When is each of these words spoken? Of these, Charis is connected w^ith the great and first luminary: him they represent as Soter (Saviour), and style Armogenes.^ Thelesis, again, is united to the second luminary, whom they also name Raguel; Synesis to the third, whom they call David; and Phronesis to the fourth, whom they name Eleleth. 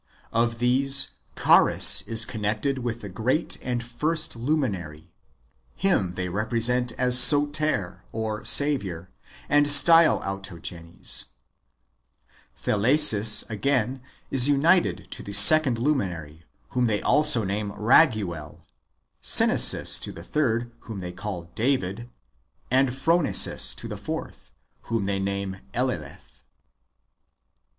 Of 0.33 0.57
these, 0.57 1.11
Charis 1.37 2.01
is 2.07 2.25
connected 2.25 2.77
w^ith 2.77 3.01
the 3.01 3.07
great 3.09 3.59
and 3.61 3.83
first 3.83 4.35
luminary: 4.35 5.11
him 5.75 6.13
they 6.13 6.27
represent 6.27 6.91
as 6.93 7.19
Soter 7.19 8.03
(Saviour), 8.43 9.11
and 9.47 9.71
style 9.71 10.19
Armogenes.^ 10.23 11.25
Thelesis, 12.59 13.43
again, 13.47 14.01
is 14.31 14.47
united 14.49 15.07
to 15.11 15.21
the 15.21 15.33
second 15.33 15.77
luminary, 15.77 16.45
whom 16.69 16.87
they 16.87 17.03
also 17.03 17.43
name 17.43 17.71
Raguel; 17.71 18.61
Synesis 19.21 19.99
to 19.99 20.11
the 20.11 20.23
third, 20.23 20.71
whom 20.79 21.01
they 21.01 21.11
call 21.11 21.43
David; 21.53 22.09
and 22.71 22.89
Phronesis 22.89 23.75
to 23.75 23.87
the 23.87 23.97
fourth, 23.97 24.49
whom 24.85 25.05
they 25.05 25.19
name 25.19 25.57
Eleleth. 25.75 26.41